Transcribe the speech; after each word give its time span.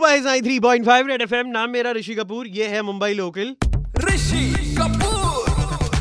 Three 0.00 0.58
point 0.60 0.86
five 0.86 1.06
Red 1.06 1.22
F 1.22 1.34
M 1.34 1.46
नाम 1.46 1.70
मेरा 1.70 1.92
ऋषि 1.92 2.14
कपूर, 2.14 2.46
ये 2.46 2.66
है 2.66 2.82
मुंबई 2.82 3.12
लोकल। 3.14 3.54
ऋषि 4.04 4.74
कपूर। 4.78 5.15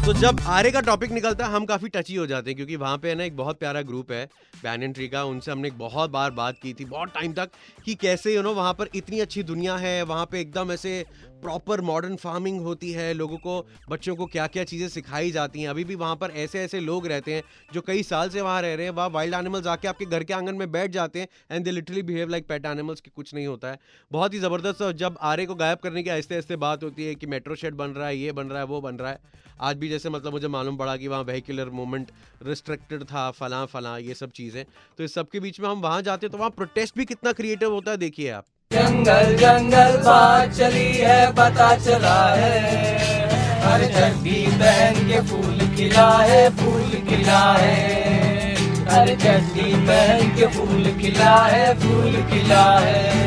तो 0.05 0.13
जब 0.13 0.39
आरे 0.46 0.70
का 0.71 0.82
टॉपिक 0.82 1.12
निकलता 1.12 1.46
है, 1.46 1.51
हम 1.51 1.66
काफ़ी 1.66 1.90
टची 1.90 2.16
हो 2.16 2.25
जाते 2.27 2.50
हैं, 2.50 2.56
क्योंकि 2.56 2.75
वहाँ 2.75 2.98
पे 2.98 3.09
है 3.09 3.16
ना 3.16 3.24
एक 3.24 3.35
बहुत 3.38 3.59
प्यारा 3.59 3.82
ग्रुप 3.82 4.11
है 4.11 4.25
बैन 4.56 4.92
ट्री 4.93 5.08
का 5.08 5.24
उनसे 5.24 5.51
हमने 5.51 5.67
एक 5.67 5.77
बहुत 5.77 6.09
बार 6.11 6.31
बात 6.31 6.58
की 6.63 6.74
थी, 6.74 6.85
बहुत 6.85 7.13
टाइम 7.13 7.33
तक, 7.33 7.50
कि 7.85 7.95
कैसे 7.95 8.33
यू 8.36 8.41
नो 8.41 8.54
वहाँ 8.54 8.73
पर 8.73 8.89
इतनी 8.95 9.20
अच्छी 9.20 9.43
दुनिया 9.43 9.75
है, 9.75 10.02
वहाँ 10.04 10.25
पे 10.25 10.41
एकदम 10.41 10.71
ऐसे 10.71 11.05
प्रॉपर 11.41 11.81
मॉडर्न 11.81 12.15
फ़ार्मिंग 12.15 12.59
होती 12.61 12.91
है, 12.91 13.13
लोगों 13.13 13.38
को, 13.38 13.59
बच्चों 13.89 14.15
को 14.15 14.25
क्या 14.25 14.45
क्या 14.47 14.63
चीज़ें 14.63 14.88
सिखाई 14.89 15.31
जाती 15.31 15.61
हैं। 15.61 15.70
अभी 15.70 15.83
भी 15.83 15.95
वहाँ 15.95 16.15
पर 16.15 16.31
ऐसे 16.35 16.59
ऐसे 16.59 16.79
लोग 16.79 17.07
रहते 17.07 17.33
हैं, 17.33 17.43
जो 17.73 17.81
कई 17.81 18.03
साल 18.03 18.29
से 18.29 18.41
वहाँ 18.41 18.61
रह 18.61 18.75
रहे 18.75 18.85
हैं, 18.85 18.93
वहाँ 18.93 19.09
वाइल्ड 19.09 19.35
एनिमल्स 19.35 19.67
आके 19.67 19.87
आपके 19.87 20.05
घर 20.05 20.23
के 20.23 20.33
आँगन 20.33 20.55
में 20.55 20.71
बैठ 20.71 20.91
जाते 20.91 21.19
हैं 21.19 21.27
and 21.51 21.65
they 21.65 21.71
literally 21.71 22.01
behave 22.03 22.29
like 22.29 22.47
pet 22.47 22.65
animals 22.65 23.01
की 23.01 23.11
कुछ 23.15 23.33
नहीं 23.33 23.47
होता 23.47 23.71
है। 23.71 23.79
बहुत 24.11 24.33
ही 24.33 24.39
ज़बरदस्त 24.39 24.83
जब 24.97 25.17
आरे 25.23 25.45
को 25.45 25.55
गायब 25.55 25.79
करने 25.83 26.03
की 26.03 26.09
आहिस्ते 26.09 26.35
आहिस्ते 26.35 26.55
बात 26.58 26.84
होती 26.84 27.05
है 27.05 27.16
कि 27.16 27.27
मेट्रो 27.27 27.55
शेड 27.55 27.73
बन 27.76 27.90
रहा 27.90 28.08
है, 28.08 28.17
ये 28.17 28.31
बन 28.31 28.48
रहा 28.48 28.59
है, 28.59 28.66
वो 28.66 28.81
बन 28.81 28.95
रहा 28.95 29.12
है, 29.12 29.20
आज 29.62 29.77
भी 29.77 29.90
जैसे 29.95 30.09
मतलब 30.09 30.31
मुझे 30.31 30.48
मालूम 30.49 30.77
पड़ा 30.77 30.95
कि 30.98 31.08
वहाँ 31.08 31.23
वेहिकुलर 31.23 31.70
मूवमेंट 31.72 32.12
रिस्ट्रिक्टेड 32.45 33.03
था, 33.03 33.30
फला 33.31 33.66
फला, 33.66 33.98
ये 33.99 34.13
सब 34.13 34.31
चीज़ें। 34.31 34.63
तो 34.98 35.03
इस 35.03 35.13
सब 35.13 35.30
के 35.30 35.40
बीच 35.40 35.59
में 35.59 35.70
हम 35.70 35.81
वहाँ 35.81 36.02
जाते 36.02 36.30
तो 36.30 36.38
वहाँ 36.38 36.49
प्रोटेस्ट 36.52 36.98
भी 36.98 37.05
कितना 37.05 37.31
क्रिएटिव 37.31 37.72
होता 37.72 37.91
है, 37.91 37.98
देखिए 37.98 38.30
आप। 38.31 38.45
जंगल 38.72 39.36
जंगल, 39.36 39.98
बात 40.03 40.52
चली 40.52 40.91
है, 40.94 41.31
पता 41.31 41.67
चला 41.77 42.17
है। 42.34 43.34
हर 43.63 43.86
चड्डी 43.94 44.41
पहन 44.53 45.08
के 45.08 45.22
फूल 45.27 45.76
खिला 45.76 46.09
है, 46.20 46.50
फूल 46.58 46.89
खिला 47.09 47.44
है। 47.53 48.53
हर 48.89 49.16
चड्डी 49.16 49.72
पहन 49.88 50.36
के 50.36 50.48
फूल 50.48 50.91
खिला 51.00 51.36
है, 51.45 51.73
फूल 51.80 52.22
खिला 52.31 52.66
है। 52.80 53.24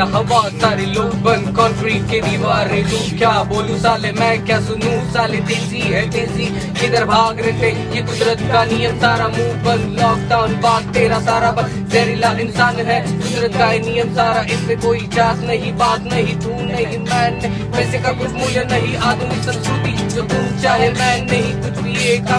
जहरीला 0.00 0.18
हवा 0.18 0.48
सारे 0.60 0.84
लोग 0.86 1.14
बंद 1.22 1.48
कंक्रीट 1.56 2.04
के 2.10 2.20
दीवारें 2.20 2.84
तू 2.90 2.98
क्या 3.18 3.32
बोलू 3.44 3.76
साले, 3.78 4.12
मैं 4.12 4.44
क्या 4.46 4.60
सुनू? 4.60 4.92
साले 5.12 5.40
तेज़ी 5.40 5.80
है 5.80 6.02
तेज़ी। 6.10 6.46
किधर 6.80 7.04
भाग 7.04 7.40
रहे 7.40 7.52
थे? 7.52 7.70
ये 7.96 8.02
कुदरत 8.02 8.40
का 8.52 8.64
नियम 8.64 8.98
सारा 9.00 9.28
मुँह 9.28 9.52
बंद। 9.64 9.98
लॉकडाउन 10.00 10.54
बात, 10.60 10.84
तेरा 10.94 11.20
सारा 11.20 11.50
बंद। 11.52 11.88
जहरीला 11.92 12.30
इंसान 12.40 12.76
है, 12.80 13.00
कुदरत 13.12 13.58
का 13.58 13.70
नियम 13.86 14.14
सारा। 14.16 14.42
इसमें 14.50 14.80
कोई 14.80 15.08
जात 15.14 15.38
नहीं, 15.40 15.72
बात 15.76 16.00
नहीं 16.12 16.36
तू 16.36 16.50
नहीं 16.62 16.98
मैं 17.00 17.72
पैसे 17.72 17.98
का 17.98 18.12
कुछ 18.12 18.30
मूल्य 18.30 18.64
नहीं, 18.72 18.96
आधुनिक 18.96 19.42
संस्कृति 19.44 19.92
जो 20.14 20.22
तुम 20.22 20.60
चाहे, 20.62 20.88
मैं 20.92 21.14
नहीं, 21.26 21.52
कुछ 21.54 21.78
भी 21.82 21.94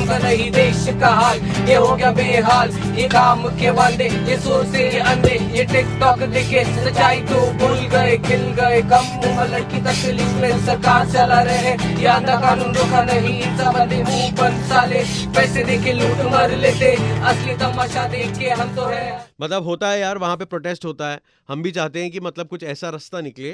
का 0.07 0.17
नहीं 0.17 0.49
देश 0.51 0.85
का 1.01 1.09
हाल। 1.09 1.39
ये 1.69 1.75
हो 1.75 1.95
गया 1.95 2.11
बेहाल, 2.11 2.71
ये 2.95 3.07
काम 3.07 3.43
के 3.59 3.69
वाले 3.71 4.07
ये 4.29 4.37
सुर 4.37 4.65
से 4.65 4.87
ये 4.89 4.99
अंधे, 5.11 5.37
ये 5.57 5.63
टिकटॉक 5.63 6.19
देखे, 6.33 6.63
सच्चाई 6.85 7.21
तो 7.31 7.39
भूल 7.59 7.77
गए, 8.11 8.17
खिल 8.17 8.41
गए 8.51 8.81
कम 8.81 9.05
उम्र 9.27 9.47
लड़की 9.47 9.77
तकलीफ़ 9.77 10.33
में 10.35 10.65
सरकार 10.65 11.11
चला 11.11 11.41
रहे। 11.41 12.01
ये 12.01 12.05
आधा 12.05 12.35
कानून 12.35 12.75
रोका 12.75 13.03
नहीं 13.03 13.41
मुँह 14.03 14.31
बंद 14.31 14.63
साले। 14.63 15.03
पैसे 15.35 15.63
देके 15.63 15.93
लूट 15.93 16.17
मर 16.31 16.55
लेते, 16.57 16.91
असली 17.21 17.53
तमाशा 17.55 18.07
देख 18.07 18.37
के 18.39 18.49
हम 18.49 18.75
तो 18.75 18.85
है। 18.85 19.25
मतलब 19.41 19.63
होता 19.63 19.89
है 19.89 19.99
यार, 19.99 20.17
वहाँ 20.17 20.37
पे 20.37 20.45
प्रोटेस्ट 20.45 20.85
होता 20.85 21.11
है। 21.11 21.19
हम 21.49 21.63
भी 21.63 21.71
चाहते 21.71 22.01
हैं 22.01 22.11
कि 22.11 22.19
मतलब 22.19 22.47
कुछ 22.47 22.63
ऐसा 22.63 22.89
रास्ता 22.89 23.21
निकले 23.21 23.51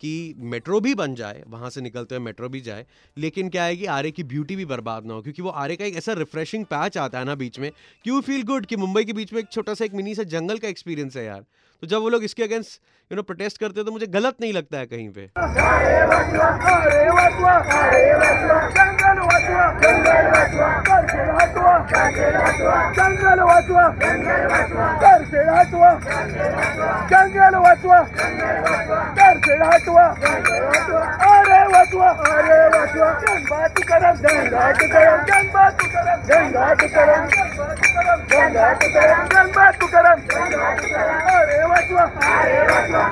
कि 0.00 0.34
मेट्रो 0.38 0.80
भी 0.80 0.94
बन 0.94 1.14
जाए, 1.14 1.42
वहाँ 1.48 1.70
से 1.70 1.80
निकलते 1.80 2.14
हुए 2.14 2.24
मेट्रो 2.24 2.48
भी 2.48 2.60
जाए। 2.60 2.86
लेकिन 3.18 3.48
क्या 3.48 3.64
है 3.64 3.76
कि 3.76 3.86
आरे 3.86 4.10
की 4.10 4.22
ब्यूटी 4.22 4.56
भी 4.56 4.64
बर्बाद 4.64 5.06
ना 5.06 5.14
हो, 5.14 5.22
क्योंकि 5.22 5.42
वो 5.42 5.48
आरे 5.48 5.76
का 5.76 5.84
एक 5.84 5.96
ऐसा 5.96 6.12
रिफ्रेशिंग 6.12 6.64
पैच 6.64 6.98
आता 6.98 7.18
है 7.18 7.24
ना 7.24 7.34
बीच 7.34 7.58
में। 7.58 7.70
कि 8.04 8.20
फील 8.20 8.42
गुड 8.42 8.66
कि 8.66 8.76
मुंबई 8.76 9.04
के 9.04 9.12
बीच 9.12 9.32
में 9.32 9.40
एक 9.40 9.46
छोटा 9.52 9.74
सा 9.74 9.84
एक 9.84 9.94
मिनी 9.94 10.14
सा 10.14 10.22
जंगल 10.22 10.58
का 10.58 10.68
एक्सपीरियंस 10.68 11.16
है 11.16 11.24
यार। 11.24 11.44
तो 11.82 11.86
जब 11.86 12.00
वो 12.00 12.08
लोग 12.08 12.24
इसके 12.24 12.42
अगेंस्ट 12.42 12.80
यू 13.10 13.16
नो 13.16 13.22
प्रोटेस्ट 13.22 13.58
करते 13.58 13.80
हैं 13.80 13.86
तो 13.86 13.92
मुझे 13.92 14.06
गलत 14.08 14.40
नहीं 14.40 14.52
लगता 14.52 14.78
है 14.78 14.86
कहीं 14.86 15.08
पे 15.10 15.28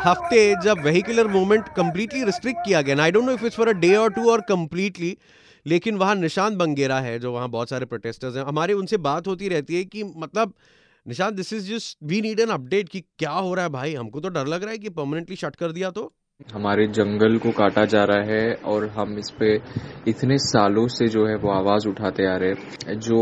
हफ़्ते 0.06 0.54
जब 0.62 0.78
वेहिकुलर 0.78 1.26
मूवमेंट 1.26 1.68
कंप्लीटली 1.68 2.24
रिस्ट्रिक्ट 2.24 2.60
किया 2.64 2.82
गया 2.82 3.02
I 3.02 3.10
don't 3.10 3.24
know 3.24 3.32
if 3.32 3.44
it's 3.46 3.56
for 3.56 3.68
a 3.68 3.72
day 3.72 3.94
और 3.96 4.12
टू 4.12 4.30
और 4.30 4.40
कंप्लीटली 4.40 5.16
लेकिन 5.66 5.96
वहाँ 5.96 6.14
निशांत 6.14 6.56
बंगेरा 6.56 6.98
है, 7.00 7.18
जो 7.18 7.32
वहाँ 7.32 7.48
बहुत 7.48 7.70
सारे 7.70 7.86
प्रोटेस्टर्स 7.86 8.36
हैं। 8.36 8.44
हमारे 8.44 8.72
उनसे 8.72 8.96
बात 8.96 9.26
होती 9.26 9.48
रहती 9.48 9.76
है 9.76 9.84
कि 9.84 10.04
मतलब 10.16 10.54
Nishant 11.06 11.34
this 11.34 11.52
is 11.52 11.72
just 11.72 11.98
we 12.04 12.20
need 12.20 12.40
an 12.40 12.48
update 12.48 12.88
कि 12.88 13.00
क्या 13.00 13.30
हो 13.30 13.54
रहा 13.54 13.64
है 13.64 13.70
भाई? 13.70 13.94
हमको 13.94 14.20
तो 14.20 14.28
डर 14.28 14.46
लग 14.46 14.62
रहा 14.62 14.70
है 14.70 14.78
कि 14.78 14.88
परमानेंटली 14.88 15.36
शट 15.36 15.56
कर 15.56 15.72
दिया 15.72 15.90
तो। 15.90 16.12
हमारे 16.40 16.86
जंगल 16.86 17.36
को 17.38 17.50
काटा 17.50 17.84
जा 17.84 18.02
रहा 18.04 18.24
है 18.24 18.52
और 18.66 18.86
हम 18.88 19.16
इस 19.18 19.30
पे 19.38 19.54
इतने 20.08 20.36
सालों 20.38 20.86
से 20.88 21.06
जो 21.08 21.24
है 21.26 21.34
वो 21.36 21.50
आवाज़ 21.50 21.86
उठाते 21.88 22.26
आ 22.26 22.36
रहे 22.36 22.50
हैं। 22.50 22.98
जो 23.00 23.18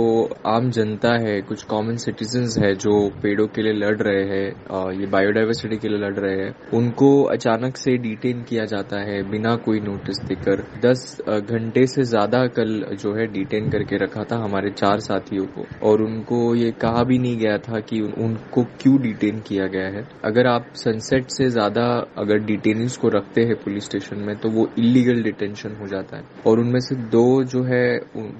आम 0.46 0.68
जनता 0.70 1.12
है, 1.18 1.40
कुछ 1.42 1.62
कॉमन 1.64 1.96
सिटीजन्स 1.96 2.58
है 2.58 2.74
जो 2.76 2.98
पेड़ों 3.22 3.46
के 3.46 3.62
लिए 3.62 3.72
लड़ 3.74 3.96
रहे 3.98 4.24
हैं 4.24 4.90
ये 4.92 5.06
बायोडाइवर्सिटी 5.06 5.76
के 5.76 5.88
लिए 5.88 5.98
लड़ 5.98 6.14
रहे 6.16 6.34
हैं, 6.36 6.52
उनको 6.74 7.08
अचानक 7.26 7.76
से 7.76 7.96
डिटेन 7.98 8.42
किया 8.42 8.64
जाता 8.64 9.00
है 9.02 9.22
बिना 9.30 9.54
कोई 9.64 9.80
नोटिस 9.80 10.20
देकर। 10.24 10.64
दस 10.84 11.20
घंटे 11.30 11.86
से 11.86 12.04
ज़्यादा 12.04 12.46
कल 12.58 12.84
जो 12.94 13.14
है 13.14 13.26
डिटेन 13.32 13.70
करके 13.70 13.96
रखा 14.04 14.24
था 14.24 14.42
हमारे 14.44 14.70
चार 14.72 15.00
साथियों 15.00 15.46
को। 15.48 15.66
और 15.82 16.02
उनको 16.02 16.54
ये 16.54 16.70
कहा 16.82 17.04
भी 17.04 17.18
नहीं 17.18 17.38
गया 17.38 17.56
था 17.60 17.80
कि 17.82 18.00
उनको 18.18 18.64
क्यों 18.80 19.00
डिटेन 19.02 19.40
किया 19.48 19.66
गया 19.68 19.88
है। 19.88 20.06
अगर 20.24 20.46
आप 20.46 20.70
सनसेट 20.76 21.30
से 21.30 21.50
ज़्यादा 21.50 21.88
अगर 22.18 22.44
डिटेनिंग 22.46 22.90
को 22.96 23.05
रखते 23.10 23.42
हैं 23.42 23.54
पुलिस 23.56 23.84
स्टेशन 23.84 24.18
में 24.18 24.34
तो 24.36 24.48
वो 24.50 24.68
इलीगल 24.78 25.22
डिटेंशन 25.22 25.76
हो 25.80 25.86
जाता 25.86 26.16
है। 26.16 26.22
और 26.46 26.60
उनमें 26.60 26.80
से 26.80 26.94
दो 27.12 27.42
जो 27.44 27.62
है 27.64 27.86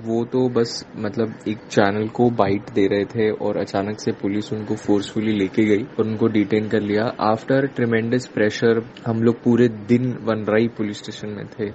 वो 0.07 0.25
तो 0.25 0.49
बस 0.51 0.85
मतलब 0.99 1.35
एक 1.49 1.59
चैनल 1.71 2.09
को 2.09 2.29
बाइट 2.39 2.71
दे 2.75 2.87
रहे 2.87 3.05
थे 3.07 3.31
और 3.31 3.57
अचानक 3.57 4.01
से 4.01 4.13
पुलिस 4.23 4.53
उनको 4.53 4.77
फोर्सफुली 4.77 5.33
लेके 5.33 5.65
गई 5.67 5.83
और 5.83 6.07
उनको 6.07 6.27
डिटेन 6.29 6.69
कर 6.69 6.81
लिया। 6.83 7.05
आफ्टर 7.23 7.67
ट्रिमेंडस 7.77 8.27
प्रेशर 8.27 8.83
हम 9.07 9.23
लोग 9.23 9.43
पूरे 9.43 9.69
दिन 9.89 10.13
वनराई 10.23 10.69
पुलिस 10.77 10.99
स्टेशन 10.99 11.29
में 11.29 11.47
थे। 11.49 11.71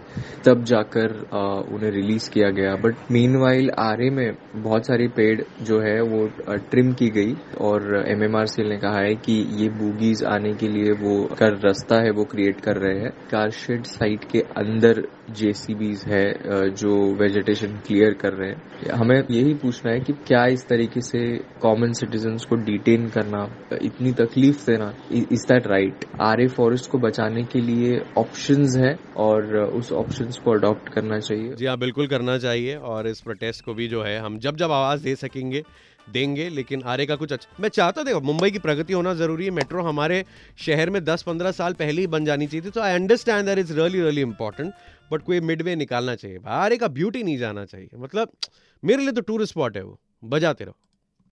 तब 0.46 0.64
जाकर 0.64 1.18
आ, 1.34 1.42
उन्हें 1.74 1.92
रिलीज़ 1.92 2.30
किया 2.30 2.50
गया। 2.52 2.76
बट 2.78 3.12
मीन 3.12 3.36
वाइल 3.36 3.70
आरे 3.80 4.10
में 4.10 4.32
बहुत 4.56 4.88
सारी 4.88 5.08
पेड़ 5.18 5.42
जो 5.62 5.80
है 5.80 6.00
वो 6.04 6.26
ट्रिम 6.72 6.92
की 6.94 7.10
गई। 7.12 7.36
और 7.62 8.04
एमएमआरसी 8.08 8.64
ने 8.70 8.78
कहा 8.78 9.00
है 9.00 9.14
कि 9.26 9.34
ये 9.56 9.70
बूगीज 9.72 10.24
आने 10.26 10.54
के 10.54 10.68
लिए 10.68 10.92
वो 11.02 11.14
कर 11.40 11.58
रास्ता 11.60 12.02
है 12.04 12.12
वो 12.12 12.24
क्रिएट 12.32 12.60
कर 12.62 12.81
रहे 12.82 13.00
हैं। 13.00 13.12
कारशेड 13.32 13.86
साइट 13.88 14.24
के 14.32 14.40
अंदर 14.58 15.02
जेसीबीज 15.32 16.04
है 16.08 16.70
जो 16.72 16.94
वेजिटेशन 17.16 17.76
क्लियर 17.88 18.14
कर 18.22 18.34
रहे 18.34 18.50
हैं। 18.50 18.92
हमें 18.94 19.16
यही 19.16 19.54
पूछना 19.56 19.92
है 19.92 20.00
कि 20.00 20.14
क्या 20.28 20.46
इस 20.48 20.68
तरीके 20.68 21.02
से 21.02 21.22
कॉमन 21.62 21.94
सिटीजन्स 21.94 22.46
को 22.46 22.56
डिटेन 22.64 23.08
करना, 23.10 23.44
इतनी 23.82 24.12
तकलीफ़ 24.14 24.66
देना 24.66 24.94
is 25.12 25.46
that 25.48 25.68
right 25.68 26.06
Aarey 26.42 26.48
forest 26.50 26.90
को 26.92 26.98
बचाने 27.00 27.44
के 27.44 27.60
लिए 27.62 28.02
ऑप्शन 28.18 28.68
है 28.78 28.98
और 29.18 29.58
उस 29.58 29.92
ऑप्शन 29.94 30.32
को 30.44 30.52
अडॉप्ट 30.52 30.90
करना 30.94 31.20
चाहिए। 31.20 31.54
जी 31.54 31.66
हाँ 31.66 31.78
बिल्कुल 31.80 32.08
करना 32.08 32.38
चाहिए 32.40 32.76
और 32.76 33.08
इस 33.08 33.22
प्रोटेस्ट 33.22 33.66
को 33.66 33.74
भी 33.74 33.88
जो 33.88 34.04
है, 34.04 34.18
हम 34.20 34.38
जब 34.40 34.56
जब 34.56 34.72
आवाज़ 34.72 35.04
दे 35.04 35.16
सकेंगे 35.18 35.64
देंगे, 36.12 36.48
लेकिन 36.50 36.84
आरे 36.84 37.06
का 37.06 37.16
कुछ 37.16 37.34
अच्छा 37.34 37.56
मैं 37.60 37.70
चाहता, 37.70 38.04
देखो, 38.04 38.22
मुंबई 38.22 38.52
की 38.52 38.60
प्रगति 38.60 38.94
होना 38.94 39.14
ज़रूरी 39.14 39.46
है। 39.46 39.52
मेट्रो 39.52 39.84
हमारे 39.84 40.24
शहर 40.58 40.90
में 40.90 41.04
10-15 41.06 41.52
साल 41.52 41.74
पहले 41.74 42.02
ही 42.02 42.08
बन 42.08 42.26
जानी 42.26 42.48
चाहिए 42.48 42.66
थी 42.66 42.70
तो 42.70 42.82
I 42.82 42.94
understand 42.94 43.46
that 43.46 43.58
is 43.58 43.74
really 43.74 44.02
really 44.02 44.22
important 44.22 44.74
but 45.12 45.22
कोई 45.22 45.40
मिड 45.40 45.62
वे 45.62 45.76
निकालना 45.76 46.16
चाहिए। 46.16 46.40
आरे 46.48 46.78
का 46.78 46.88
ब्यूटी 46.90 47.24
नहीं 47.24 47.38
जाना 47.38 47.66
चाहिए। 47.66 47.90
मतलब 47.96 48.32
मेरे 48.84 49.04
लिए 49.04 49.12
तो 49.12 49.22
टूरिस्ट 49.22 49.54
स्पॉट 49.54 49.78
है 49.78 49.84
वो। 49.84 50.00
बजाते 50.24 50.64
रहो। 50.64 50.78